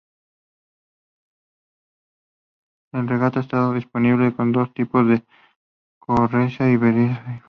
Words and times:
El 2.91 3.07
Regata 3.07 3.41
estaba 3.41 3.71
disponible 3.75 4.33
con 4.35 4.51
dos 4.51 4.73
tipos 4.73 5.07
de 5.07 5.23
carrocería: 6.03 6.75
berlina 6.79 7.09
y 7.11 7.13
familiar. 7.17 7.39